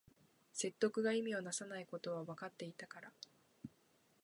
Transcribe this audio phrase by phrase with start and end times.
[0.51, 3.11] 説得が意味をなさないことはわかっていたから